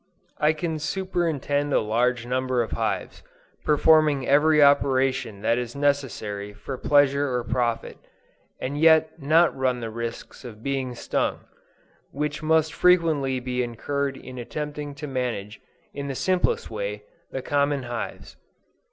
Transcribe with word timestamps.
I 0.39 0.53
can 0.53 0.79
superintend 0.79 1.71
a 1.73 1.79
large 1.79 2.25
number 2.25 2.63
of 2.63 2.71
hives, 2.71 3.21
performing 3.63 4.27
every 4.27 4.59
operation 4.59 5.43
that 5.43 5.59
is 5.59 5.75
necessary 5.75 6.53
for 6.53 6.75
pleasure 6.75 7.31
or 7.35 7.43
profit, 7.43 7.99
and 8.59 8.79
yet 8.79 9.21
not 9.21 9.55
run 9.55 9.79
the 9.79 9.91
risks 9.91 10.43
of 10.43 10.63
being 10.63 10.95
stung, 10.95 11.41
which 12.09 12.41
must 12.41 12.73
frequently 12.73 13.39
be 13.39 13.61
incurred 13.61 14.17
in 14.17 14.39
attempting 14.39 14.95
to 14.95 15.05
manage, 15.05 15.61
in 15.93 16.07
the 16.07 16.15
simplest 16.15 16.71
way, 16.71 17.03
the 17.29 17.43
common 17.43 17.83
hives. 17.83 18.37